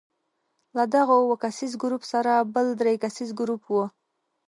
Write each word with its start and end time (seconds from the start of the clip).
له 0.77 0.83
دغو 0.93 1.15
اووه 1.21 1.37
کسیز 1.43 1.71
ګروپ 1.83 2.03
سره 2.13 2.33
بل 2.53 2.65
درې 2.79 2.93
کسیز 3.03 3.29
ګروپ 3.39 3.61
وو. 3.67 3.85